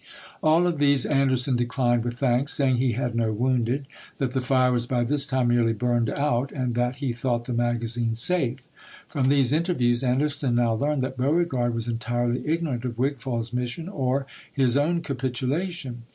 [0.41, 3.85] All of these Anderson declined with thanks, saying he had no wounded,
[4.17, 7.53] that the fire was by this time nearly burned out, and that he thought the
[7.53, 8.67] magazine safe.
[9.09, 13.87] From these inter views Anderson now learned that Beauregard was entirely ignorant of Wigfall's mission
[13.87, 16.01] or his own capitulation.